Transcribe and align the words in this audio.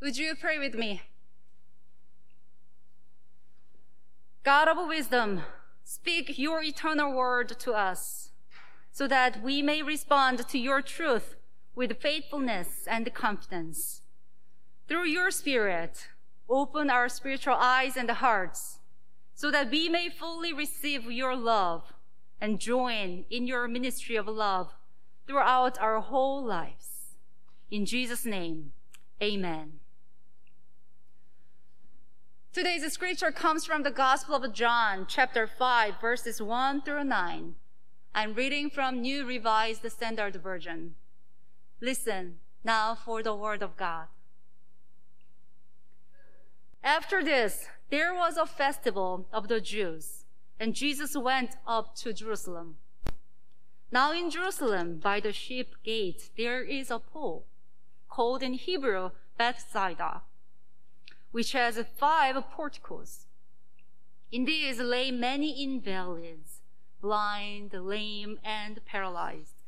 Would 0.00 0.16
you 0.16 0.34
pray 0.36 0.58
with 0.58 0.74
me? 0.74 1.02
God 4.44 4.68
of 4.68 4.86
wisdom, 4.86 5.42
speak 5.82 6.38
your 6.38 6.62
eternal 6.62 7.12
word 7.12 7.58
to 7.58 7.72
us 7.72 8.30
so 8.92 9.08
that 9.08 9.42
we 9.42 9.60
may 9.60 9.82
respond 9.82 10.46
to 10.48 10.58
your 10.58 10.82
truth 10.82 11.34
with 11.74 12.00
faithfulness 12.00 12.86
and 12.88 13.12
confidence. 13.12 14.02
Through 14.86 15.06
your 15.06 15.32
spirit, 15.32 16.08
open 16.48 16.90
our 16.90 17.08
spiritual 17.08 17.56
eyes 17.58 17.96
and 17.96 18.10
hearts 18.10 18.78
so 19.34 19.50
that 19.50 19.70
we 19.70 19.88
may 19.88 20.08
fully 20.08 20.52
receive 20.52 21.10
your 21.10 21.34
love 21.34 21.92
and 22.40 22.60
join 22.60 23.24
in 23.30 23.46
your 23.46 23.66
ministry 23.66 24.14
of 24.16 24.28
love 24.28 24.74
throughout 25.26 25.78
our 25.80 26.00
whole 26.00 26.44
lives. 26.44 27.16
In 27.70 27.84
Jesus' 27.84 28.24
name, 28.24 28.72
amen. 29.20 29.77
Today's 32.58 32.92
scripture 32.92 33.30
comes 33.30 33.64
from 33.64 33.84
the 33.84 33.92
Gospel 33.92 34.34
of 34.34 34.52
John, 34.52 35.06
chapter 35.08 35.46
5, 35.46 36.00
verses 36.00 36.42
1 36.42 36.82
through 36.82 37.04
9. 37.04 37.54
I'm 38.16 38.34
reading 38.34 38.68
from 38.68 39.00
New 39.00 39.24
Revised 39.24 39.88
Standard 39.88 40.34
Version. 40.42 40.96
Listen 41.80 42.38
now 42.64 42.96
for 42.96 43.22
the 43.22 43.32
word 43.32 43.62
of 43.62 43.76
God. 43.76 44.06
After 46.82 47.22
this, 47.22 47.68
there 47.90 48.12
was 48.12 48.36
a 48.36 48.44
festival 48.44 49.28
of 49.32 49.46
the 49.46 49.60
Jews, 49.60 50.24
and 50.58 50.74
Jesus 50.74 51.16
went 51.16 51.50
up 51.64 51.94
to 51.98 52.12
Jerusalem. 52.12 52.78
Now 53.92 54.10
in 54.10 54.30
Jerusalem, 54.30 54.98
by 54.98 55.20
the 55.20 55.32
sheep 55.32 55.76
gate, 55.84 56.30
there 56.36 56.64
is 56.64 56.90
a 56.90 56.98
pool, 56.98 57.46
called 58.08 58.42
in 58.42 58.54
Hebrew 58.54 59.10
Bethsaida, 59.38 60.22
which 61.30 61.52
has 61.52 61.82
five 61.96 62.36
porticos. 62.50 63.26
In 64.30 64.44
these 64.44 64.78
lay 64.78 65.10
many 65.10 65.62
invalids, 65.62 66.60
blind, 67.00 67.72
lame, 67.72 68.38
and 68.44 68.84
paralyzed. 68.84 69.62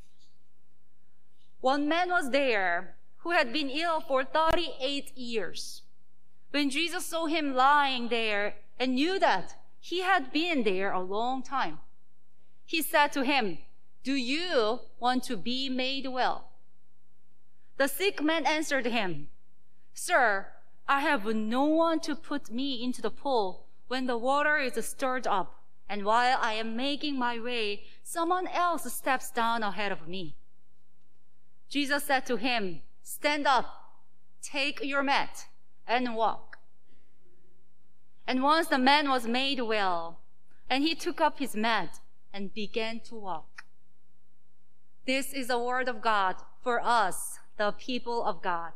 One 1.61 1.89
man 1.89 2.11
was 2.11 2.31
there 2.31 2.97
who 3.19 3.31
had 3.31 3.53
been 3.53 3.71
ill 3.71 4.01
for 4.01 4.25
38 4.25 5.17
years. 5.17 5.83
When 6.51 6.71
Jesus 6.71 7.07
saw 7.07 7.27
him 7.27 7.55
lying 7.55 8.09
there 8.09 8.55
and 8.79 8.95
knew 8.95 9.19
that 9.19 9.55
he 9.79 10.01
had 10.01 10.33
been 10.33 10.63
there 10.65 10.93
a 10.93 11.01
long 11.01 11.43
time, 11.43 11.79
he 12.65 12.83
said 12.83 13.13
to 13.13 13.25
him, 13.25 13.59
Do 14.03 14.15
you 14.15 14.81
want 14.99 15.25
to 15.25 15.37
be 15.37 15.69
made 15.69 16.07
well? 16.09 16.51
The 17.77 17.89
sick 17.89 18.23
man 18.23 18.47
answered 18.47 18.87
him, 18.87 19.29
Sir, 19.95 20.47
I 20.91 20.99
have 21.03 21.25
no 21.25 21.67
one 21.67 22.01
to 22.01 22.17
put 22.17 22.51
me 22.51 22.83
into 22.83 23.01
the 23.01 23.13
pool 23.13 23.69
when 23.87 24.07
the 24.07 24.19
water 24.19 24.57
is 24.57 24.75
stirred 24.85 25.25
up, 25.25 25.63
and 25.89 26.05
while 26.05 26.37
I 26.43 26.55
am 26.55 26.77
making 26.77 27.17
my 27.17 27.39
way, 27.39 27.85
someone 28.03 28.49
else 28.49 28.93
steps 28.93 29.31
down 29.31 29.63
ahead 29.63 29.93
of 29.93 30.09
me. 30.09 30.35
Jesus 31.69 32.03
said 32.03 32.27
to 32.27 32.35
him, 32.35 32.83
Stand 33.05 33.47
up, 33.47 33.67
take 34.43 34.83
your 34.83 35.05
mat, 35.05 35.47
and 35.87 36.17
walk. 36.17 36.59
And 38.27 38.43
once 38.43 38.67
the 38.67 38.77
man 38.77 39.11
was 39.11 39.29
made 39.29 39.61
well, 39.61 40.19
and 40.69 40.83
he 40.83 40.97
took 40.97 41.21
up 41.21 41.39
his 41.39 41.55
mat 41.55 42.01
and 42.35 42.53
began 42.53 42.99
to 43.05 43.15
walk. 43.15 43.63
This 45.07 45.33
is 45.33 45.47
the 45.47 45.59
word 45.61 45.89
of 45.89 46.01
God 46.01 46.35
for 46.61 46.81
us, 46.83 47.39
the 47.59 47.71
people 47.71 48.25
of 48.25 48.43
God. 48.43 48.73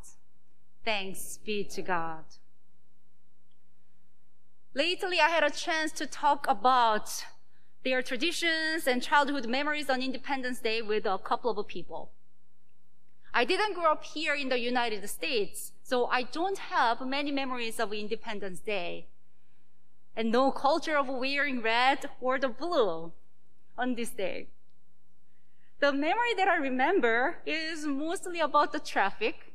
Thanks 0.84 1.38
be 1.38 1.64
to 1.64 1.80
God. 1.80 2.24
Lately, 4.74 5.18
I 5.18 5.28
had 5.28 5.42
a 5.42 5.50
chance 5.50 5.92
to 5.92 6.06
talk 6.06 6.46
about 6.48 7.24
their 7.84 8.02
traditions 8.02 8.86
and 8.86 9.02
childhood 9.02 9.48
memories 9.48 9.88
on 9.88 10.02
Independence 10.02 10.58
Day 10.58 10.82
with 10.82 11.06
a 11.06 11.16
couple 11.18 11.58
of 11.58 11.66
people. 11.66 12.10
I 13.32 13.44
didn't 13.44 13.74
grow 13.74 13.92
up 13.92 14.04
here 14.04 14.34
in 14.34 14.48
the 14.48 14.58
United 14.58 15.08
States, 15.08 15.72
so 15.82 16.06
I 16.06 16.22
don't 16.22 16.58
have 16.58 17.00
many 17.00 17.30
memories 17.30 17.80
of 17.80 17.92
Independence 17.92 18.60
Day. 18.60 19.06
And 20.14 20.30
no 20.30 20.50
culture 20.50 20.98
of 20.98 21.08
wearing 21.08 21.62
red 21.62 22.10
or 22.20 22.38
the 22.38 22.48
blue 22.48 23.12
on 23.78 23.94
this 23.94 24.10
day. 24.10 24.48
The 25.80 25.92
memory 25.92 26.34
that 26.36 26.48
I 26.48 26.56
remember 26.56 27.38
is 27.46 27.86
mostly 27.86 28.40
about 28.40 28.72
the 28.72 28.78
traffic 28.78 29.53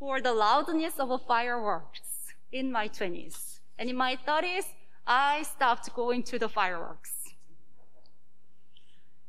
or 0.00 0.20
the 0.20 0.32
loudness 0.32 0.98
of 0.98 1.10
fireworks 1.26 2.34
in 2.52 2.70
my 2.70 2.88
20s. 2.88 3.60
And 3.78 3.88
in 3.90 3.96
my 3.96 4.16
30s, 4.16 4.66
I 5.06 5.42
stopped 5.42 5.94
going 5.94 6.22
to 6.24 6.38
the 6.38 6.48
fireworks. 6.48 7.34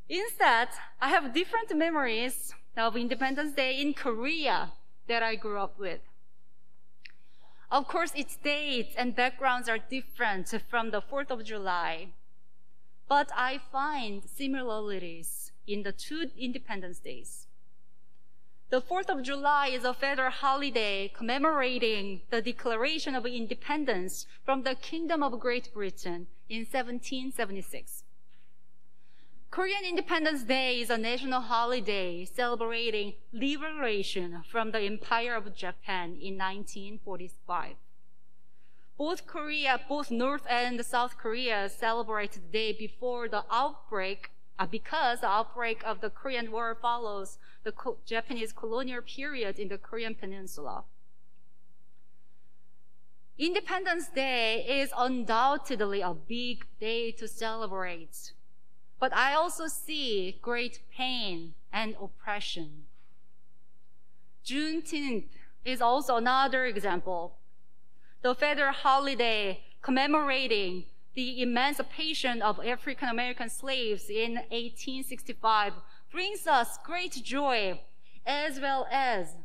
Instead, 0.07 0.69
I 0.99 1.09
have 1.09 1.33
different 1.33 1.75
memories 1.75 2.53
of 2.75 2.95
Independence 2.95 3.53
Day 3.53 3.79
in 3.79 3.93
Korea 3.93 4.71
that 5.07 5.21
I 5.21 5.35
grew 5.35 5.59
up 5.59 5.77
with. 5.77 6.01
Of 7.71 7.87
course, 7.87 8.11
its 8.15 8.35
dates 8.35 8.95
and 8.97 9.15
backgrounds 9.15 9.69
are 9.69 9.77
different 9.77 10.49
from 10.67 10.89
the 10.89 11.01
4th 11.01 11.29
of 11.29 11.43
July, 11.43 12.07
but 13.07 13.31
I 13.35 13.59
find 13.71 14.23
similarities 14.23 15.51
in 15.67 15.83
the 15.83 15.91
two 15.91 16.31
Independence 16.35 16.97
Days. 16.99 17.45
The 18.71 18.83
4th 18.83 19.09
of 19.09 19.23
July 19.23 19.69
is 19.69 19.83
a 19.83 19.95
federal 19.95 20.29
holiday 20.29 21.07
commemorating 21.07 22.21
the 22.29 22.39
Declaration 22.39 23.15
of 23.15 23.25
Independence 23.25 24.27
from 24.45 24.61
the 24.61 24.75
Kingdom 24.75 25.23
of 25.23 25.39
Great 25.39 25.73
Britain 25.73 26.27
in 26.47 26.59
1776. 26.59 28.03
Korean 29.49 29.83
Independence 29.83 30.43
Day 30.43 30.81
is 30.81 30.91
a 30.91 30.99
national 30.99 31.41
holiday 31.41 32.23
celebrating 32.25 33.13
liberation 33.33 34.43
from 34.47 34.69
the 34.69 34.81
Empire 34.81 35.33
of 35.33 35.55
Japan 35.55 36.09
in 36.21 36.37
1945. 36.37 37.73
Both 38.99 39.25
Korea, 39.25 39.81
both 39.89 40.11
North 40.11 40.45
and 40.47 40.85
South 40.85 41.17
Korea 41.17 41.69
celebrate 41.69 42.33
the 42.33 42.39
day 42.39 42.73
before 42.73 43.27
the 43.27 43.45
outbreak, 43.49 44.29
uh, 44.59 44.67
because 44.67 45.21
the 45.21 45.27
outbreak 45.27 45.81
of 45.83 46.01
the 46.01 46.11
Korean 46.11 46.51
War 46.51 46.77
follows 46.79 47.39
the 47.63 47.73
Japanese 48.05 48.53
colonial 48.53 49.01
period 49.01 49.59
in 49.59 49.67
the 49.67 49.77
Korean 49.77 50.15
Peninsula. 50.15 50.83
Independence 53.37 54.07
Day 54.09 54.65
is 54.67 54.91
undoubtedly 54.97 56.01
a 56.01 56.13
big 56.13 56.65
day 56.79 57.11
to 57.11 57.27
celebrate 57.27 58.33
but 58.99 59.15
I 59.15 59.33
also 59.33 59.67
see 59.67 60.37
great 60.41 60.79
pain 60.95 61.53
and 61.71 61.95
oppression. 62.01 62.83
Juneteenth 64.45 65.29
is 65.63 65.81
also 65.81 66.17
another 66.17 66.65
example. 66.65 67.37
The 68.21 68.35
federal 68.35 68.73
holiday 68.73 69.63
commemorating 69.81 70.85
the 71.15 71.41
emancipation 71.41 72.41
of 72.41 72.59
African 72.65 73.09
American 73.09 73.49
slaves 73.49 74.09
in 74.09 74.35
1865 74.51 75.73
brings 76.11 76.47
us 76.47 76.77
great 76.83 77.23
joy 77.23 77.79
as 78.25 78.59
well 78.59 78.87
as 78.91 79.35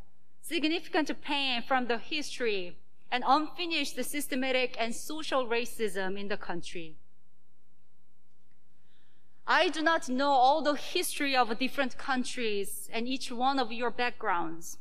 significant 0.40 1.10
pain 1.22 1.62
from 1.62 1.86
the 1.86 1.98
history 1.98 2.76
and 3.10 3.24
unfinished 3.26 4.02
systematic 4.04 4.76
and 4.78 4.94
social 4.94 5.46
racism 5.46 6.18
in 6.18 6.28
the 6.28 6.36
country. 6.36 6.96
I 9.46 9.68
do 9.68 9.82
not 9.82 10.08
know 10.08 10.30
all 10.30 10.62
the 10.62 10.74
history 10.74 11.36
of 11.36 11.58
different 11.58 11.98
countries 11.98 12.88
and 12.92 13.06
each 13.06 13.30
one 13.30 13.58
of 13.58 13.70
your 13.70 13.90
backgrounds. 13.90 14.78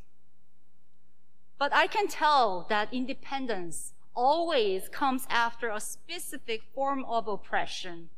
But 1.59 1.73
I 1.73 1.88
can 1.88 2.07
tell 2.07 2.65
that 2.69 2.94
independence 2.94 3.94
always 4.15 4.89
comes 4.89 5.27
after 5.29 5.69
a 5.69 5.79
specific 5.79 6.63
form 6.74 7.03
of 7.06 7.27
oppression, 7.27 8.09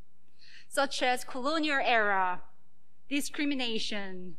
such 0.67 1.01
as 1.01 1.23
colonial 1.23 1.79
era, 1.83 2.41
discrimination, 3.09 4.35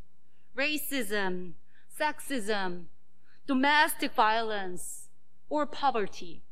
racism, 0.56 1.52
sexism, 1.98 2.84
domestic 3.46 4.12
violence, 4.12 5.08
or 5.48 5.66
poverty. 5.66 6.42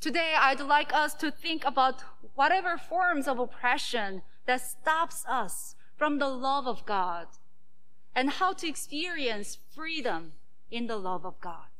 Today, 0.00 0.34
I'd 0.38 0.60
like 0.60 0.92
us 0.92 1.14
to 1.14 1.30
think 1.30 1.64
about 1.64 2.02
whatever 2.34 2.76
forms 2.76 3.28
of 3.28 3.38
oppression 3.38 4.22
that 4.46 4.60
stops 4.60 5.24
us 5.28 5.76
from 5.96 6.18
the 6.18 6.28
love 6.28 6.66
of 6.66 6.84
God 6.84 7.28
and 8.14 8.30
how 8.30 8.52
to 8.54 8.68
experience 8.68 9.58
freedom 9.74 10.32
in 10.70 10.86
the 10.86 10.96
love 10.96 11.24
of 11.24 11.40
God. 11.40 11.71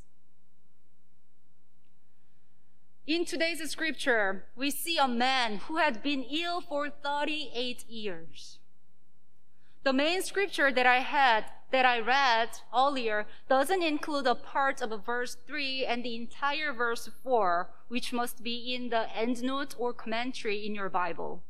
In 3.04 3.24
today's 3.24 3.68
scripture, 3.68 4.44
we 4.54 4.70
see 4.70 4.96
a 4.96 5.08
man 5.08 5.56
who 5.66 5.78
had 5.78 6.04
been 6.04 6.22
ill 6.22 6.60
for 6.60 6.88
38 6.88 7.84
years. 7.88 8.60
The 9.82 9.92
main 9.92 10.22
scripture 10.22 10.70
that 10.70 10.86
I 10.86 11.00
had, 11.00 11.46
that 11.72 11.84
I 11.84 11.98
read 11.98 12.50
earlier, 12.72 13.26
doesn't 13.48 13.82
include 13.82 14.28
a 14.28 14.36
part 14.36 14.80
of 14.80 15.04
verse 15.04 15.36
3 15.48 15.84
and 15.84 16.04
the 16.04 16.14
entire 16.14 16.72
verse 16.72 17.10
4, 17.24 17.70
which 17.88 18.12
must 18.12 18.44
be 18.44 18.72
in 18.72 18.90
the 18.90 19.08
endnote 19.16 19.74
or 19.76 19.92
commentary 19.92 20.64
in 20.64 20.76
your 20.76 20.88
Bible. 20.88 21.42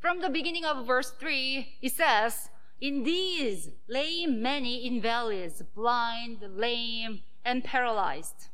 From 0.00 0.20
the 0.20 0.28
beginning 0.28 0.66
of 0.66 0.86
verse 0.86 1.12
3, 1.12 1.78
it 1.80 1.92
says, 1.92 2.50
In 2.78 3.04
these 3.04 3.70
lay 3.88 4.26
many 4.26 4.86
invalids, 4.86 5.62
blind, 5.74 6.40
lame, 6.42 7.22
and 7.42 7.64
paralyzed, 7.64 8.49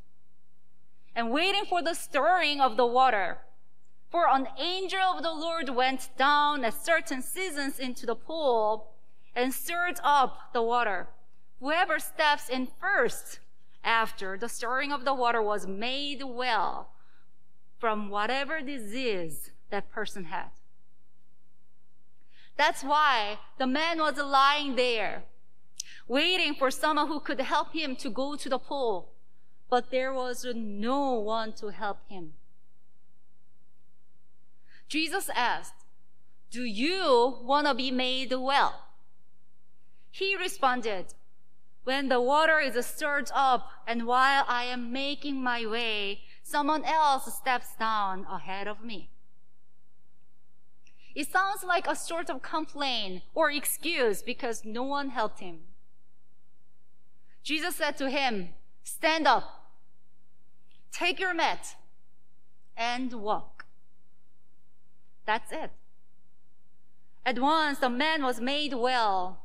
and 1.17 1.31
waiting 1.31 1.65
for 1.65 1.83
the 1.83 1.95
stirring 1.95 2.61
of 2.61 2.77
the 2.77 2.87
water. 2.87 3.39
For 4.11 4.29
an 4.29 4.49
angel 4.59 5.01
of 5.01 5.23
the 5.23 5.33
Lord 5.33 5.71
went 5.71 6.11
down 6.19 6.63
at 6.63 6.85
certain 6.85 7.23
seasons 7.23 7.79
into 7.81 8.05
the 8.05 8.15
pool 8.15 8.93
and 9.35 9.53
stirred 9.53 9.99
up 10.05 10.53
the 10.53 10.63
water. 10.63 11.09
Whoever 11.59 11.99
steps 11.99 12.51
in 12.51 12.69
first 12.79 13.41
after 13.83 14.37
the 14.37 14.49
stirring 14.49 14.93
of 14.93 15.07
the 15.07 15.15
water 15.15 15.41
was 15.41 15.67
made 15.67 16.23
well 16.23 16.91
from 17.79 18.11
whatever 18.11 18.61
disease 18.61 19.51
that 19.71 19.91
person 19.91 20.25
had. 20.25 20.51
That's 22.59 22.85
why 22.85 23.39
the 23.59 23.67
man 23.67 23.99
was 23.99 24.19
lying 24.19 24.77
there, 24.77 25.25
waiting 26.07 26.55
for 26.55 26.71
someone 26.71 27.09
who 27.09 27.21
could 27.21 27.41
help 27.41 27.73
him 27.73 27.97
to 27.97 28.11
go 28.11 28.37
to 28.37 28.49
the 28.49 28.59
pool. 28.59 29.13
But 29.69 29.91
there 29.91 30.13
was 30.13 30.47
no 30.55 31.15
one 31.15 31.53
to 31.55 31.69
help 31.69 31.99
him. 32.09 32.35
Jesus 34.89 35.29
asked, 35.35 35.85
Do 36.51 36.63
you 36.63 37.39
want 37.43 37.67
to 37.67 37.75
be 37.75 37.91
made 37.91 38.33
well? 38.33 38.85
He 40.11 40.37
responded, 40.37 41.07
When 41.85 42.09
the 42.09 42.21
water 42.21 42.61
is 42.61 42.87
stirred 42.87 43.31
up 43.35 43.71
and 43.87 44.07
while 44.07 44.45
I 44.47 44.65
am 44.65 44.93
making 44.93 45.43
my 45.43 45.67
way, 45.67 46.23
someone 46.43 46.85
else 46.85 47.35
steps 47.35 47.75
down 47.79 48.25
ahead 48.31 48.69
of 48.69 48.85
me. 48.85 49.11
It 51.15 51.33
sounds 51.33 51.65
like 51.65 51.89
a 51.89 51.97
sort 51.97 52.31
of 52.31 52.43
complaint 52.43 53.23
or 53.35 53.51
excuse 53.51 54.23
because 54.23 54.65
no 54.65 54.83
one 54.83 55.09
helped 55.09 55.41
him. 55.41 55.61
Jesus 57.43 57.77
said 57.77 57.97
to 57.97 58.11
him, 58.11 58.51
Stand 58.87 59.27
up, 59.27 59.67
take 60.93 61.19
your 61.19 61.35
mat, 61.35 61.75
and 62.77 63.13
walk. 63.13 63.67
That's 65.27 65.51
it. 65.51 65.73
At 67.25 67.41
once 67.41 67.81
the 67.81 67.91
man 67.91 68.23
was 68.23 68.41
made 68.41 68.75
well, 68.75 69.41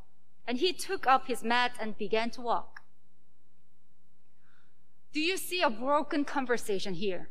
and 0.48 0.60
he 0.60 0.72
took 0.72 1.08
up 1.08 1.26
his 1.26 1.44
mat 1.44 1.72
and 1.82 1.98
began 1.98 2.30
to 2.32 2.42
walk. 2.42 2.84
Do 5.12 5.20
you 5.20 5.38
see 5.38 5.64
a 5.64 5.72
broken 5.72 6.24
conversation 6.24 6.94
here? 6.94 7.30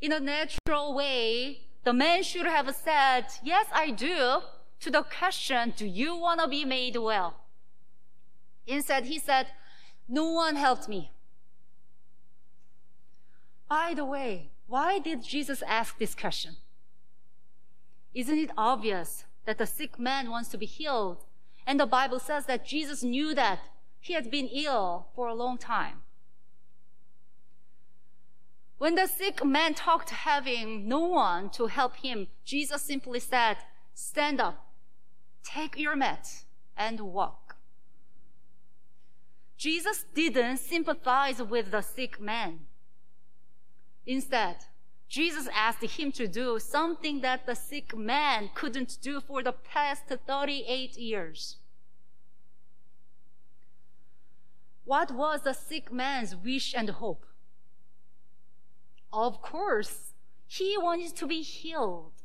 In 0.00 0.12
a 0.12 0.18
natural 0.18 0.94
way, 0.94 1.60
the 1.84 1.92
man 1.92 2.22
should 2.22 2.46
have 2.46 2.74
said, 2.74 3.26
Yes, 3.44 3.66
I 3.70 3.90
do, 3.90 4.40
to 4.80 4.90
the 4.90 5.02
question, 5.02 5.74
Do 5.76 5.84
you 5.84 6.16
want 6.16 6.40
to 6.40 6.48
be 6.48 6.64
made 6.64 6.96
well? 6.96 7.34
Instead, 8.66 9.04
he 9.04 9.18
said, 9.18 9.48
No 10.12 10.24
one 10.32 10.56
helped 10.56 10.88
me. 10.88 11.12
By 13.68 13.94
the 13.94 14.04
way, 14.04 14.50
why 14.66 14.98
did 14.98 15.22
Jesus 15.22 15.62
ask 15.62 15.98
this 15.98 16.16
question? 16.16 16.56
Isn't 18.12 18.38
it 18.38 18.50
obvious 18.58 19.24
that 19.46 19.58
the 19.58 19.66
sick 19.66 20.00
man 20.00 20.28
wants 20.28 20.48
to 20.48 20.58
be 20.58 20.66
healed? 20.66 21.26
And 21.64 21.78
the 21.78 21.86
Bible 21.86 22.18
says 22.18 22.46
that 22.46 22.66
Jesus 22.66 23.04
knew 23.04 23.36
that 23.36 23.60
he 24.00 24.14
had 24.14 24.32
been 24.32 24.48
ill 24.48 25.06
for 25.14 25.28
a 25.28 25.34
long 25.34 25.58
time. 25.58 26.02
When 28.78 28.96
the 28.96 29.06
sick 29.06 29.44
man 29.44 29.74
talked 29.74 30.10
having 30.10 30.88
no 30.88 31.00
one 31.00 31.50
to 31.50 31.66
help 31.66 31.96
him, 31.98 32.26
Jesus 32.44 32.82
simply 32.82 33.20
said, 33.20 33.58
Stand 33.94 34.40
up, 34.40 34.72
take 35.44 35.78
your 35.78 35.94
mat, 35.94 36.42
and 36.76 36.98
walk. 37.00 37.49
Jesus 39.60 40.06
didn't 40.14 40.56
sympathize 40.56 41.42
with 41.42 41.70
the 41.70 41.82
sick 41.82 42.18
man. 42.18 42.60
Instead, 44.06 44.56
Jesus 45.06 45.48
asked 45.54 45.84
him 45.84 46.12
to 46.12 46.26
do 46.26 46.58
something 46.58 47.20
that 47.20 47.44
the 47.44 47.54
sick 47.54 47.94
man 47.94 48.48
couldn't 48.54 48.96
do 49.02 49.20
for 49.20 49.42
the 49.42 49.52
past 49.52 50.04
38 50.06 50.96
years. 50.96 51.58
What 54.86 55.10
was 55.10 55.42
the 55.42 55.52
sick 55.52 55.92
man's 55.92 56.34
wish 56.34 56.72
and 56.74 56.88
hope? 56.88 57.26
Of 59.12 59.42
course, 59.42 60.14
he 60.46 60.78
wanted 60.78 61.14
to 61.16 61.26
be 61.26 61.42
healed. 61.42 62.19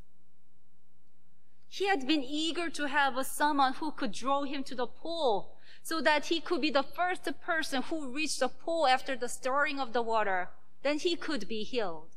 He 1.70 1.88
had 1.88 2.08
been 2.08 2.24
eager 2.24 2.70
to 2.70 2.88
have 2.88 3.26
someone 3.26 3.74
who 3.74 3.92
could 3.92 4.12
draw 4.12 4.44
him 4.44 4.64
to 4.64 4.76
the 4.76 4.88
pool 4.88 5.58
so 5.84 6.02
that 6.02 6.28
he 6.28 6.40
could 6.40 6.62
be 6.62 6.72
the 6.72 6.84
first 6.84 7.28
person 7.42 7.84
who 7.84 8.10
reached 8.10 8.40
the 8.40 8.50
pool 8.50 8.88
after 8.88 9.16
the 9.16 9.30
stirring 9.30 9.80
of 9.80 9.94
the 9.94 10.02
water 10.02 10.50
then 10.86 11.00
he 11.00 11.16
could 11.16 11.48
be 11.48 11.64
healed. 11.64 12.16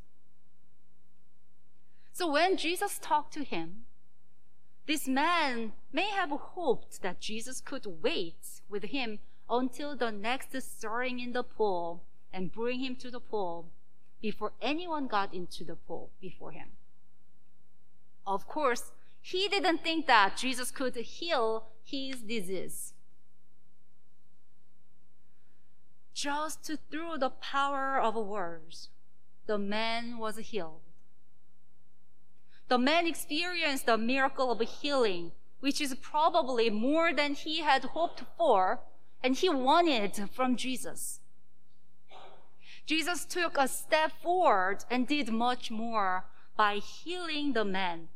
So 2.13 2.31
when 2.31 2.55
Jesus 2.55 2.99
talked 3.01 3.33
to 3.33 3.43
him, 3.43 3.85
this 4.85 5.07
man 5.07 5.73
may 5.91 6.09
have 6.09 6.29
hoped 6.29 7.01
that 7.01 7.19
Jesus 7.19 7.61
could 7.61 7.87
wait 8.03 8.61
with 8.69 8.83
him 8.83 9.17
until 9.49 9.95
the 9.95 10.11
next 10.11 10.55
stirring 10.61 11.19
in 11.19 11.31
the 11.33 11.41
pool 11.41 12.03
and 12.31 12.51
bring 12.51 12.79
him 12.81 12.95
to 12.97 13.09
the 13.09 13.19
pool 13.19 13.71
before 14.21 14.51
anyone 14.61 15.07
got 15.07 15.33
into 15.33 15.63
the 15.63 15.75
pool 15.75 16.11
before 16.21 16.51
him. 16.51 16.67
Of 18.27 18.47
course, 18.47 18.91
he 19.21 19.47
didn't 19.47 19.83
think 19.83 20.07
that 20.07 20.37
Jesus 20.37 20.71
could 20.71 20.95
heal 20.95 21.67
his 21.83 22.17
disease. 22.21 22.93
Just 26.13 26.69
through 26.91 27.17
the 27.17 27.29
power 27.29 27.99
of 27.99 28.15
words, 28.15 28.89
the 29.45 29.57
man 29.57 30.17
was 30.17 30.37
healed. 30.37 30.81
The 32.67 32.77
man 32.77 33.07
experienced 33.07 33.85
the 33.85 33.97
miracle 33.97 34.51
of 34.51 34.59
healing, 34.59 35.31
which 35.59 35.81
is 35.81 35.95
probably 35.95 36.69
more 36.69 37.13
than 37.13 37.33
he 37.33 37.61
had 37.61 37.83
hoped 37.85 38.23
for 38.37 38.81
and 39.23 39.35
he 39.35 39.49
wanted 39.49 40.29
from 40.31 40.55
Jesus. 40.55 41.19
Jesus 42.85 43.25
took 43.25 43.57
a 43.57 43.67
step 43.67 44.11
forward 44.21 44.85
and 44.89 45.07
did 45.07 45.29
much 45.29 45.69
more 45.71 46.25
by 46.55 46.75
healing 46.75 47.53
the 47.53 47.65
man 47.65 48.07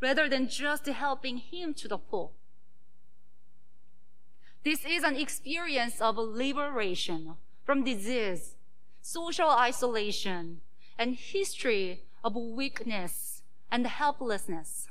rather 0.00 0.28
than 0.28 0.48
just 0.48 0.86
helping 0.86 1.38
him 1.38 1.74
to 1.74 1.88
the 1.88 1.98
pool. 1.98 2.32
This 4.64 4.84
is 4.84 5.02
an 5.02 5.16
experience 5.16 6.00
of 6.00 6.18
liberation 6.18 7.36
from 7.64 7.84
disease, 7.84 8.56
social 9.00 9.50
isolation, 9.50 10.60
and 10.98 11.14
history 11.14 12.02
of 12.24 12.34
weakness 12.34 13.42
and 13.70 13.86
helplessness. 13.86 14.88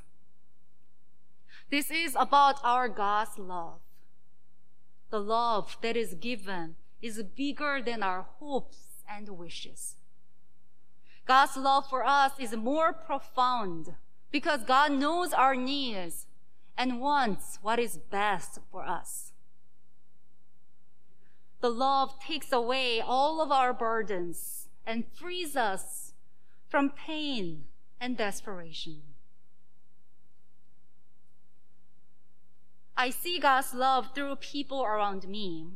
This 1.70 1.92
is 1.92 2.16
about 2.18 2.60
our 2.64 2.88
God's 2.88 3.38
love. 3.38 3.80
The 5.10 5.20
love 5.20 5.78
that 5.82 5.98
is 5.98 6.14
given 6.14 6.76
is 7.02 7.22
bigger 7.24 7.82
than 7.84 8.04
our 8.04 8.26
hopes 8.40 8.78
and 9.10 9.30
wishes. 9.30 9.96
God's 11.26 11.58
love 11.58 11.90
for 11.90 12.06
us 12.06 12.32
is 12.40 12.56
more 12.56 12.94
profound 12.94 13.96
because 14.32 14.64
God 14.64 14.92
knows 14.92 15.34
our 15.34 15.56
needs 15.56 16.26
and 16.78 17.02
wants 17.02 17.60
what 17.62 17.80
is 17.80 17.98
best 17.98 18.60
for 18.72 18.84
us. 18.84 19.32
The 21.60 21.70
love 21.70 22.20
takes 22.20 22.52
away 22.52 23.02
all 23.02 23.42
of 23.42 23.52
our 23.52 23.74
burdens 23.74 24.68
and 24.86 25.06
frees 25.14 25.56
us 25.56 26.14
from 26.70 26.92
pain 26.92 27.64
and 28.00 28.16
desperation. 28.16 29.02
I 32.96 33.10
see 33.10 33.40
God's 33.40 33.74
love 33.74 34.10
through 34.14 34.38
people 34.38 34.84
around 34.84 35.28
me, 35.28 35.68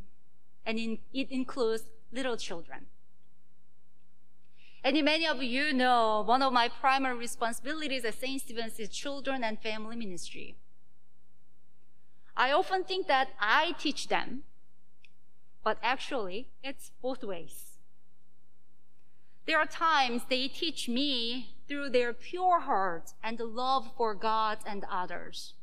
and 0.65 0.79
in, 0.79 0.99
it 1.13 1.31
includes 1.31 1.83
little 2.11 2.37
children. 2.37 2.87
And 4.83 5.03
many 5.03 5.27
of 5.27 5.43
you 5.43 5.73
know 5.73 6.23
one 6.25 6.41
of 6.41 6.53
my 6.53 6.67
primary 6.67 7.17
responsibilities 7.17 8.03
at 8.03 8.19
St. 8.19 8.41
Stephen's 8.41 8.79
is 8.79 8.89
children 8.89 9.43
and 9.43 9.59
family 9.59 9.95
ministry. 9.95 10.55
I 12.35 12.51
often 12.51 12.83
think 12.83 13.07
that 13.07 13.29
I 13.39 13.75
teach 13.77 14.07
them 14.07 14.43
but 15.63 15.77
actually, 15.83 16.47
it's 16.63 16.91
both 17.01 17.23
ways. 17.23 17.77
There 19.45 19.59
are 19.59 19.65
times 19.65 20.23
they 20.29 20.47
teach 20.47 20.87
me 20.87 21.55
through 21.67 21.89
their 21.89 22.13
pure 22.13 22.61
heart 22.61 23.13
and 23.23 23.39
love 23.39 23.91
for 23.97 24.13
God 24.13 24.59
and 24.65 24.85
others. 24.89 25.53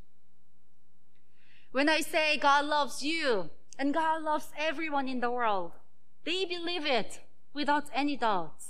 When 1.72 1.88
I 1.88 2.00
say 2.00 2.36
God 2.36 2.64
loves 2.64 3.02
you 3.02 3.50
and 3.78 3.94
God 3.94 4.22
loves 4.22 4.50
everyone 4.56 5.08
in 5.08 5.20
the 5.20 5.30
world, 5.30 5.72
they 6.24 6.44
believe 6.44 6.86
it 6.86 7.20
without 7.52 7.84
any 7.94 8.16
doubt. 8.16 8.62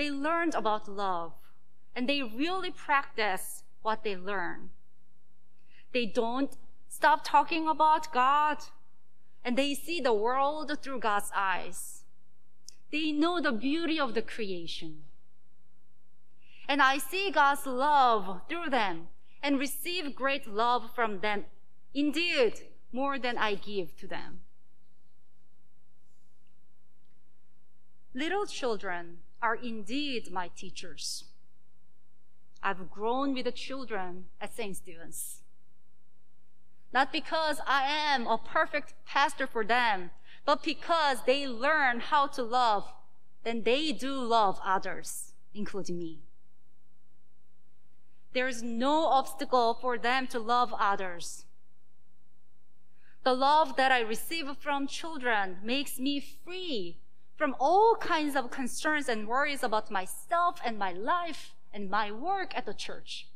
They 0.00 0.10
learned 0.10 0.54
about 0.54 0.88
love 0.88 1.34
and 1.94 2.08
they 2.08 2.22
really 2.22 2.70
practice 2.70 3.64
what 3.82 4.02
they 4.02 4.16
learn. 4.16 4.70
They 5.92 6.06
don't 6.06 6.56
stop 6.88 7.20
talking 7.22 7.68
about 7.68 8.10
God 8.10 8.56
and 9.44 9.58
they 9.58 9.74
see 9.74 10.00
the 10.00 10.14
world 10.14 10.74
through 10.80 11.00
God's 11.00 11.30
eyes. 11.36 12.04
They 12.90 13.12
know 13.12 13.42
the 13.42 13.52
beauty 13.52 14.00
of 14.00 14.14
the 14.14 14.22
creation. 14.22 15.02
And 16.66 16.80
I 16.80 16.96
see 16.96 17.30
God's 17.30 17.66
love 17.66 18.40
through 18.48 18.70
them 18.70 19.08
and 19.42 19.58
receive 19.58 20.16
great 20.16 20.46
love 20.46 20.94
from 20.94 21.20
them. 21.20 21.44
Indeed, 21.92 22.54
more 22.90 23.18
than 23.18 23.36
I 23.36 23.54
give 23.54 23.94
to 23.98 24.06
them. 24.06 24.40
Little 28.14 28.46
children 28.46 29.18
are 29.42 29.54
indeed 29.54 30.30
my 30.30 30.48
teachers. 30.48 31.24
I've 32.62 32.90
grown 32.90 33.34
with 33.34 33.44
the 33.44 33.52
children 33.52 34.26
at 34.40 34.54
St. 34.54 34.76
Stephen's. 34.76 35.40
Not 36.92 37.12
because 37.12 37.60
I 37.66 37.84
am 37.84 38.26
a 38.26 38.36
perfect 38.36 38.94
pastor 39.06 39.46
for 39.46 39.64
them, 39.64 40.10
but 40.44 40.62
because 40.62 41.18
they 41.24 41.46
learn 41.46 42.00
how 42.00 42.26
to 42.28 42.42
love, 42.42 42.92
then 43.44 43.62
they 43.62 43.92
do 43.92 44.14
love 44.14 44.60
others, 44.64 45.32
including 45.54 45.98
me. 45.98 46.18
There 48.32 48.48
is 48.48 48.62
no 48.62 49.06
obstacle 49.06 49.74
for 49.74 49.98
them 49.98 50.26
to 50.28 50.38
love 50.38 50.74
others. 50.78 51.44
The 53.24 53.34
love 53.34 53.76
that 53.76 53.92
I 53.92 54.00
receive 54.00 54.46
from 54.60 54.86
children 54.86 55.58
makes 55.62 55.98
me 55.98 56.20
free 56.20 56.98
from 57.40 57.56
all 57.58 57.96
kinds 57.96 58.36
of 58.36 58.50
concerns 58.50 59.08
and 59.08 59.26
worries 59.26 59.62
about 59.62 59.90
myself 59.90 60.60
and 60.62 60.78
my 60.78 60.92
life 60.92 61.54
and 61.72 61.88
my 61.88 62.12
work 62.12 62.54
at 62.54 62.66
the 62.66 62.74
church. 62.74 63.28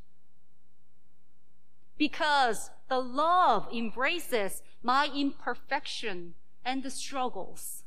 Because 1.96 2.68
the 2.90 2.98
love 2.98 3.66
embraces 3.74 4.62
my 4.82 5.08
imperfection 5.16 6.34
and 6.66 6.82
the 6.82 6.90
struggles. 6.90 7.84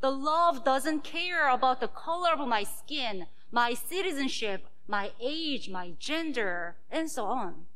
The 0.00 0.10
love 0.10 0.64
doesn't 0.64 1.04
care 1.04 1.50
about 1.50 1.80
the 1.82 1.88
color 1.88 2.32
of 2.32 2.48
my 2.48 2.62
skin, 2.62 3.26
my 3.52 3.74
citizenship, 3.74 4.64
my 4.86 5.10
age, 5.20 5.68
my 5.68 5.92
gender, 5.98 6.76
and 6.90 7.10
so 7.10 7.26
on. 7.26 7.66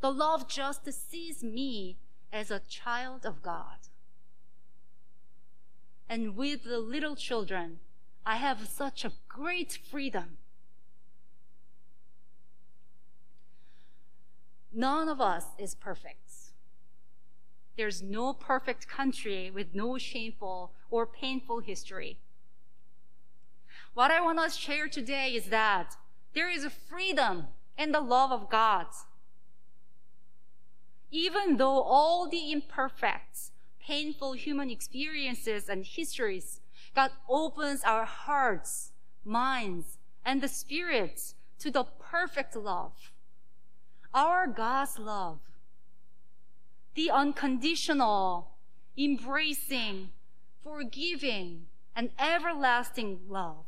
The 0.00 0.12
love 0.12 0.48
just 0.48 0.90
sees 0.90 1.44
me 1.44 1.98
as 2.32 2.50
a 2.50 2.60
child 2.60 3.26
of 3.26 3.42
God. 3.42 3.87
And 6.08 6.36
with 6.36 6.64
the 6.64 6.78
little 6.78 7.16
children, 7.16 7.80
I 8.24 8.36
have 8.36 8.66
such 8.68 9.04
a 9.04 9.12
great 9.28 9.78
freedom. 9.90 10.38
None 14.72 15.08
of 15.08 15.20
us 15.20 15.44
is 15.58 15.74
perfect. 15.74 16.30
There's 17.76 18.02
no 18.02 18.32
perfect 18.32 18.88
country 18.88 19.50
with 19.50 19.74
no 19.74 19.98
shameful 19.98 20.72
or 20.90 21.06
painful 21.06 21.60
history. 21.60 22.18
What 23.94 24.10
I 24.10 24.20
want 24.20 24.38
to 24.42 24.50
share 24.50 24.88
today 24.88 25.30
is 25.30 25.46
that 25.46 25.96
there 26.34 26.50
is 26.50 26.64
a 26.64 26.70
freedom 26.70 27.46
in 27.76 27.92
the 27.92 28.00
love 28.00 28.32
of 28.32 28.50
God. 28.50 28.86
Even 31.10 31.56
though 31.56 31.80
all 31.82 32.28
the 32.28 32.52
imperfect, 32.52 33.50
painful 33.88 34.34
human 34.34 34.68
experiences 34.68 35.66
and 35.66 35.82
histories, 35.82 36.60
God 36.94 37.10
opens 37.26 37.82
our 37.84 38.04
hearts, 38.04 38.92
minds, 39.24 39.96
and 40.26 40.42
the 40.42 40.48
spirits 40.48 41.34
to 41.58 41.70
the 41.70 41.84
perfect 41.98 42.54
love. 42.54 42.92
Our 44.12 44.46
God's 44.46 44.98
love. 44.98 45.38
The 46.96 47.10
unconditional, 47.10 48.50
embracing, 48.98 50.10
forgiving, 50.62 51.64
and 51.96 52.10
everlasting 52.18 53.20
love. 53.26 53.64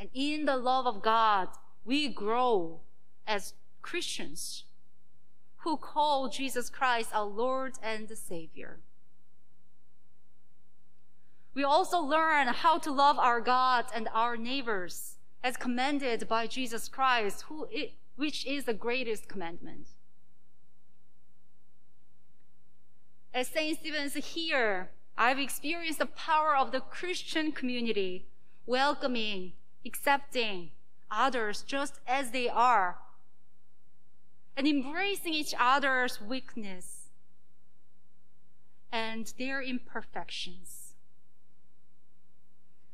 And 0.00 0.08
in 0.14 0.46
the 0.46 0.56
love 0.56 0.86
of 0.86 1.02
God, 1.02 1.48
we 1.84 2.08
grow 2.08 2.80
as 3.26 3.52
Christians 3.82 4.64
who 5.66 5.76
call 5.76 6.28
Jesus 6.28 6.70
Christ 6.70 7.10
our 7.12 7.24
Lord 7.24 7.72
and 7.82 8.08
Savior. 8.16 8.78
We 11.54 11.64
also 11.64 11.98
learn 11.98 12.46
how 12.46 12.78
to 12.78 12.92
love 12.92 13.18
our 13.18 13.40
God 13.40 13.86
and 13.92 14.08
our 14.14 14.36
neighbors 14.36 15.16
as 15.42 15.56
commanded 15.56 16.28
by 16.28 16.46
Jesus 16.46 16.88
Christ, 16.88 17.46
who 17.48 17.66
which 18.14 18.46
is 18.46 18.66
the 18.66 18.74
greatest 18.74 19.26
commandment. 19.26 19.88
As 23.34 23.48
St. 23.48 23.76
Stephen's 23.80 24.14
here, 24.14 24.90
I've 25.18 25.40
experienced 25.40 25.98
the 25.98 26.06
power 26.06 26.56
of 26.56 26.70
the 26.70 26.80
Christian 26.80 27.50
community, 27.50 28.26
welcoming, 28.66 29.54
accepting 29.84 30.70
others 31.10 31.62
just 31.62 31.98
as 32.06 32.30
they 32.30 32.48
are, 32.48 32.98
and 34.56 34.66
embracing 34.66 35.34
each 35.34 35.54
other's 35.58 36.20
weakness 36.20 37.10
and 38.90 39.32
their 39.38 39.62
imperfections. 39.62 40.94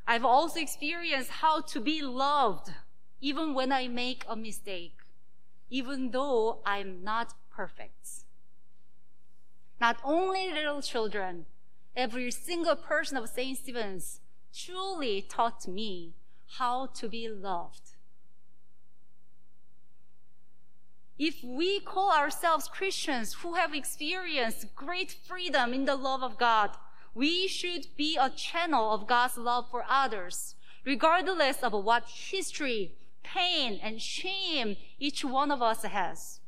I've 0.06 0.24
also 0.24 0.60
experienced 0.60 1.30
how 1.30 1.60
to 1.60 1.80
be 1.80 2.02
loved 2.02 2.72
even 3.20 3.54
when 3.54 3.70
I 3.70 3.86
make 3.86 4.24
a 4.28 4.34
mistake, 4.34 4.96
even 5.70 6.10
though 6.10 6.58
I'm 6.66 7.04
not 7.04 7.34
perfect. 7.54 8.24
Not 9.80 9.98
only 10.04 10.50
little 10.52 10.82
children, 10.82 11.46
every 11.94 12.30
single 12.32 12.76
person 12.76 13.16
of 13.16 13.28
St. 13.28 13.58
Stephen's 13.58 14.20
truly 14.54 15.22
taught 15.22 15.68
me 15.68 16.14
how 16.58 16.86
to 16.86 17.08
be 17.08 17.28
loved. 17.28 17.91
If 21.18 21.42
we 21.44 21.80
call 21.80 22.12
ourselves 22.12 22.68
Christians 22.68 23.34
who 23.34 23.54
have 23.54 23.74
experienced 23.74 24.74
great 24.74 25.12
freedom 25.12 25.72
in 25.72 25.84
the 25.84 25.96
love 25.96 26.22
of 26.22 26.38
God, 26.38 26.70
we 27.14 27.46
should 27.46 27.86
be 27.96 28.16
a 28.16 28.30
channel 28.30 28.92
of 28.92 29.06
God's 29.06 29.36
love 29.36 29.66
for 29.70 29.84
others, 29.88 30.54
regardless 30.84 31.62
of 31.62 31.72
what 31.72 32.04
history, 32.06 32.94
pain, 33.22 33.78
and 33.82 34.00
shame 34.00 34.76
each 34.98 35.24
one 35.24 35.50
of 35.50 35.60
us 35.60 35.82
has. 35.82 36.40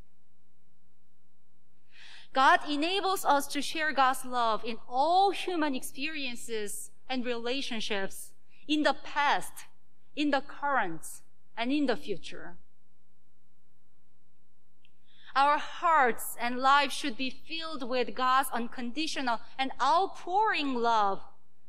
God 2.33 2.61
enables 2.69 3.25
us 3.25 3.47
to 3.49 3.63
share 3.63 3.93
God's 3.93 4.25
love 4.25 4.65
in 4.65 4.79
all 4.89 5.31
human 5.31 5.75
experiences 5.75 6.91
and 7.09 7.25
relationships 7.25 8.33
in 8.67 8.83
the 8.83 8.97
past 9.05 9.67
in 10.17 10.31
the 10.31 10.41
current 10.41 11.21
and 11.57 11.73
in 11.73 11.87
the 11.87 11.97
future. 11.97 12.57
Our 15.37 15.59
hearts 15.59 16.37
and 16.41 16.59
lives 16.59 16.95
should 16.95 17.17
be 17.17 17.31
filled 17.31 17.89
with 17.89 18.15
God's 18.15 18.51
unconditional 18.53 19.41
and 19.59 19.73
outpouring 19.83 20.75
love 20.75 21.23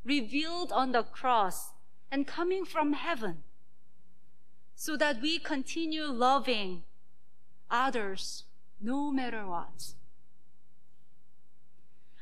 revealed 0.04 0.72
on 0.72 0.92
the 0.92 1.04
cross 1.04 1.72
and 2.12 2.28
coming 2.28 2.64
from 2.64 2.94
heaven 2.94 3.38
so 4.76 4.96
that 4.98 5.22
we 5.22 5.40
continue 5.40 6.06
loving 6.06 6.84
others 7.72 8.44
no 8.80 9.12
matter 9.12 9.48
what. 9.48 9.94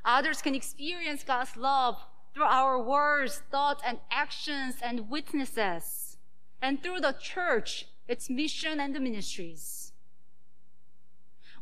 Others 0.06 0.42
can 0.42 0.56
experience 0.56 1.24
God's 1.24 1.58
love 1.58 1.98
through 2.34 2.44
our 2.44 2.82
words, 2.82 3.42
thoughts, 3.52 3.84
and 3.86 4.00
actions 4.10 4.76
and 4.82 5.10
witnesses 5.10 6.18
and 6.62 6.82
through 6.82 7.02
the 7.02 7.16
church, 7.20 7.88
its 8.08 8.30
mission 8.30 8.80
and 8.80 8.96
the 8.96 9.00
ministries. 9.00 9.83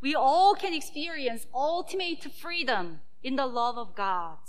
We 0.01 0.15
all 0.15 0.55
can 0.55 0.74
experience 0.74 1.46
ultimate 1.53 2.24
freedom 2.24 3.01
in 3.24 3.36
the 3.36 3.46
love 3.46 3.77
of 3.77 3.93
God 3.93 4.39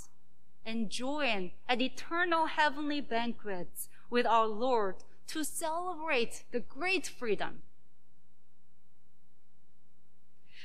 and 0.65 0.89
join 0.89 1.51
an 1.69 1.83
eternal 1.83 2.47
heavenly 2.47 3.03
banquet 3.03 3.69
with 4.09 4.25
our 4.25 4.47
Lord 4.47 4.97
to 5.29 5.45
celebrate 5.45 6.45
the 6.53 6.61
great 6.61 7.07
freedom. 7.07 7.61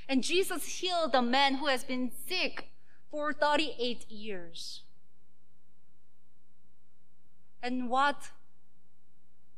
And 0.08 0.24
Jesus 0.24 0.80
healed 0.80 1.12
the 1.12 1.22
man 1.22 1.56
who 1.56 1.68
has 1.68 1.84
been 1.84 2.12
sick 2.28 2.70
for 3.12 3.34
38 3.34 4.10
years. 4.10 4.84
And 7.62 7.90
what 7.90 8.32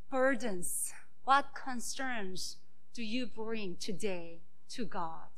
burdens, 0.09 0.91
what 1.23 1.53
concerns 1.53 2.57
do 2.95 3.03
you 3.03 3.27
bring 3.27 3.75
today 3.75 4.39
to 4.69 4.85
God? 4.85 5.29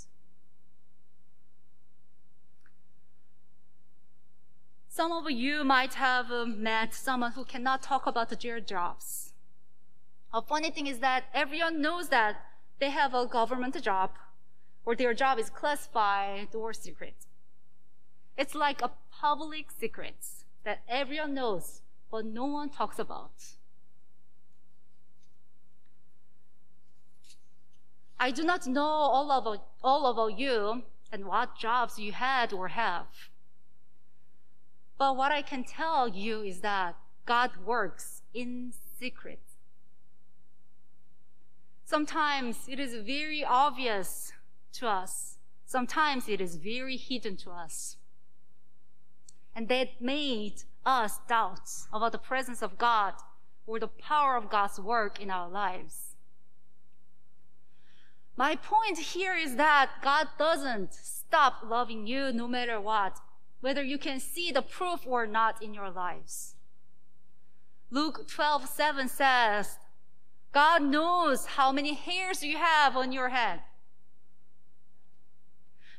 Some 4.88 5.12
of 5.14 5.32
you 5.32 5.64
might 5.64 5.94
have 5.94 6.32
uh, 6.32 6.46
met 6.46 6.94
someone 6.94 7.32
who 7.32 7.46
cannot 7.46 7.82
talk 7.82 8.06
about 8.06 8.30
their 8.30 8.60
jobs. 8.60 9.32
A 10.34 10.42
funny 10.42 10.70
thing 10.70 10.88
is 10.88 11.00
that 11.00 11.24
everyone 11.34 11.82
knows 11.82 12.10
that 12.10 12.36
they 12.80 12.90
have 12.90 13.14
a 13.14 13.26
government 13.26 13.82
job 13.82 14.12
or 14.86 14.96
their 14.96 15.14
job 15.14 15.40
is 15.40 15.50
classified 15.50 16.54
or 16.54 16.74
secret. 16.74 17.16
It's 18.38 18.56
like 18.56 18.82
a 18.82 18.92
public 19.12 19.72
secret 19.72 20.16
that 20.64 20.82
everyone 20.90 21.34
knows, 21.34 21.82
but 22.10 22.26
no 22.26 22.46
one 22.46 22.70
talks 22.70 23.00
about. 23.00 23.32
I 28.22 28.30
do 28.30 28.44
not 28.44 28.68
know 28.68 28.86
all 28.86 29.32
of, 29.32 29.60
all 29.84 30.06
of 30.06 30.40
you 30.40 30.84
and 31.12 31.26
what 31.26 31.58
jobs 31.58 31.98
you 31.98 32.12
had 32.12 32.54
or 32.54 32.68
have. 32.68 33.08
But 35.00 35.18
what 35.18 35.32
I 35.32 35.42
can 35.42 35.64
tell 35.64 36.08
you 36.08 36.44
is 36.44 36.60
that 36.60 36.98
God 37.26 37.50
works 37.66 38.22
in 38.32 38.74
secret. 39.00 39.40
Sometimes 41.84 42.58
it 42.68 42.80
is 42.80 42.94
very 43.04 43.44
obvious 43.44 44.34
to 44.74 44.88
us. 44.88 45.40
Sometimes 45.66 46.30
it 46.30 46.40
is 46.40 46.58
very 46.58 46.98
hidden 46.98 47.36
to 47.38 47.50
us. 47.50 47.98
And 49.56 49.68
that 49.70 50.00
made 50.00 50.62
us 50.86 51.18
doubt 51.28 51.72
about 51.92 52.12
the 52.12 52.20
presence 52.20 52.62
of 52.62 52.78
God 52.78 53.14
or 53.66 53.80
the 53.80 53.88
power 53.88 54.38
of 54.38 54.48
God's 54.48 54.80
work 54.80 55.20
in 55.20 55.32
our 55.32 55.50
lives. 55.50 56.11
My 58.42 58.56
point 58.56 58.98
here 58.98 59.36
is 59.36 59.56
that 59.58 59.92
God 60.02 60.28
doesn't 60.40 60.96
stop 60.96 61.58
loving 61.64 62.08
you 62.08 62.34
no 62.34 62.48
matter 62.48 62.82
what, 62.82 63.20
whether 63.60 63.84
you 63.84 64.00
can 64.00 64.20
see 64.20 64.52
the 64.52 64.64
proof 64.64 65.02
or 65.06 65.28
not 65.28 65.62
in 65.62 65.76
your 65.76 65.92
lives. 65.92 66.56
Luke 67.92 68.28
12, 68.28 68.66
7 68.68 69.08
says, 69.10 69.78
God 70.52 70.82
knows 70.82 71.46
how 71.46 71.72
many 71.72 71.94
hairs 71.94 72.42
you 72.42 72.58
have 72.58 72.98
on 72.98 73.12
your 73.12 73.30
head. 73.30 73.60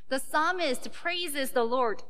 The 0.09 0.19
psalmist 0.19 0.91
praises 0.91 1.51
the 1.51 1.63
Lord. 1.63 2.03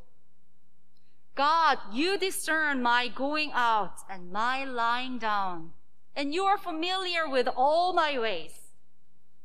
God, 1.36 1.78
you 1.92 2.18
discern 2.18 2.82
my 2.82 3.08
going 3.08 3.52
out 3.54 3.98
and 4.10 4.32
my 4.32 4.66
lying 4.66 5.20
down, 5.20 5.74
and 6.16 6.34
you 6.34 6.46
are 6.46 6.58
familiar 6.58 7.30
with 7.30 7.48
all 7.56 7.94
my 7.94 8.18
ways. 8.18 8.63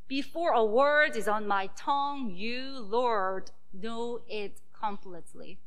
Before 0.08 0.52
a 0.52 0.64
word 0.64 1.14
is 1.16 1.28
on 1.28 1.46
my 1.46 1.68
tongue, 1.76 2.32
you, 2.34 2.78
Lord, 2.80 3.50
know 3.72 4.22
it 4.26 4.60
completely. 4.72 5.58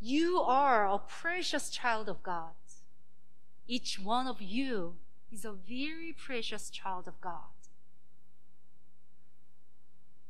You 0.00 0.38
are 0.40 0.86
a 0.86 0.98
precious 0.98 1.70
child 1.70 2.08
of 2.08 2.22
God. 2.22 2.52
Each 3.66 3.98
one 3.98 4.28
of 4.28 4.40
you 4.40 4.94
is 5.32 5.44
a 5.44 5.52
very 5.52 6.14
precious 6.16 6.70
child 6.70 7.08
of 7.08 7.20
God. 7.20 7.50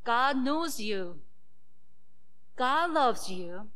God 0.05 0.39
knows 0.39 0.81
you. 0.81 1.17
God 2.57 2.93
loves 2.93 3.29
you. 3.29 3.69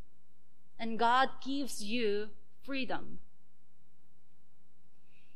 And 0.79 0.99
God 0.99 1.29
gives 1.45 1.85
you 1.85 2.29
freedom. 2.63 3.19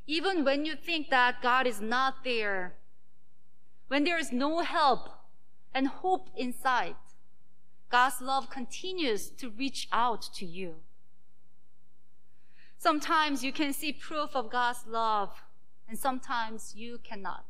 Even 0.06 0.44
when 0.44 0.64
you 0.64 0.76
think 0.76 1.08
that 1.10 1.40
God 1.42 1.66
is 1.66 1.80
not 1.80 2.24
there, 2.24 2.74
when 3.88 4.04
there 4.04 4.18
is 4.18 4.32
no 4.32 4.60
help 4.60 5.08
and 5.74 5.88
hope 5.88 6.28
in 6.36 6.52
sight, 6.52 6.96
God's 7.90 8.20
love 8.20 8.50
continues 8.50 9.30
to 9.30 9.50
reach 9.50 9.88
out 9.92 10.22
to 10.34 10.44
you. 10.44 10.74
Sometimes 12.76 13.42
you 13.42 13.52
can 13.52 13.72
see 13.72 13.92
proof 13.92 14.34
of 14.34 14.50
God's 14.50 14.86
love, 14.86 15.44
and 15.88 15.98
sometimes 15.98 16.74
you 16.76 16.98
cannot. 17.02 17.44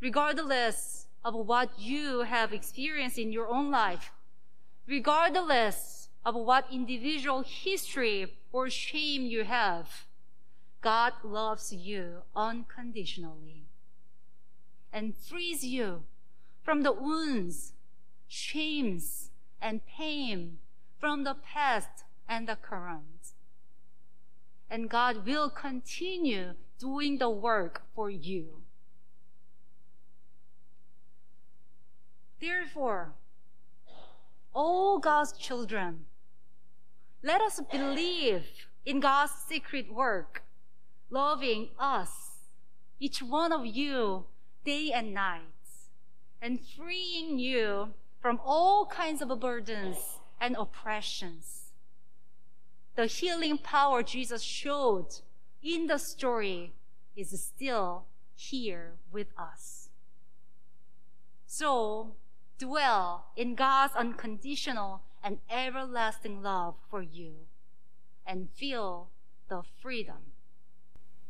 Regardless 0.00 1.06
of 1.24 1.34
what 1.34 1.78
you 1.78 2.20
have 2.22 2.52
experienced 2.52 3.18
in 3.18 3.32
your 3.32 3.48
own 3.48 3.70
life, 3.70 4.12
regardless 4.88 6.08
of 6.24 6.34
what 6.34 6.66
individual 6.72 7.42
history 7.42 8.36
or 8.52 8.68
shame 8.68 9.22
you 9.22 9.44
have, 9.44 10.05
God 10.86 11.14
loves 11.24 11.72
you 11.72 12.22
unconditionally 12.36 13.64
and 14.92 15.16
frees 15.16 15.64
you 15.64 16.04
from 16.62 16.82
the 16.82 16.92
wounds, 16.92 17.72
shames, 18.28 19.32
and 19.60 19.84
pain 19.84 20.58
from 21.00 21.24
the 21.24 21.34
past 21.34 22.04
and 22.28 22.46
the 22.46 22.54
current. 22.54 23.32
And 24.70 24.88
God 24.88 25.26
will 25.26 25.50
continue 25.50 26.54
doing 26.78 27.18
the 27.18 27.30
work 27.30 27.82
for 27.92 28.08
you. 28.08 28.62
Therefore, 32.40 33.14
all 34.54 35.00
God's 35.00 35.32
children, 35.32 36.04
let 37.24 37.40
us 37.40 37.60
believe 37.72 38.44
in 38.84 39.00
God's 39.00 39.32
secret 39.48 39.92
work 39.92 40.44
loving 41.10 41.68
us, 41.78 42.10
each 42.98 43.22
one 43.22 43.52
of 43.52 43.66
you, 43.66 44.24
day 44.64 44.90
and 44.92 45.14
night, 45.14 45.42
and 46.42 46.60
freeing 46.60 47.38
you 47.38 47.88
from 48.20 48.40
all 48.44 48.86
kinds 48.86 49.22
of 49.22 49.40
burdens 49.40 50.18
and 50.40 50.56
oppressions. 50.56 51.72
The 52.94 53.06
healing 53.06 53.58
power 53.58 54.02
Jesus 54.02 54.42
showed 54.42 55.20
in 55.62 55.86
the 55.86 55.98
story 55.98 56.72
is 57.14 57.40
still 57.40 58.06
here 58.34 58.94
with 59.12 59.28
us. 59.38 59.88
So, 61.46 62.14
dwell 62.58 63.26
in 63.36 63.54
God's 63.54 63.94
unconditional 63.94 65.02
and 65.22 65.38
everlasting 65.50 66.42
love 66.42 66.74
for 66.90 67.02
you 67.02 67.34
and 68.26 68.48
feel 68.50 69.08
the 69.48 69.62
freedom 69.80 70.35